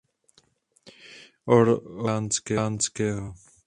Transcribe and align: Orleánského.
Orleánského. 1.55 3.07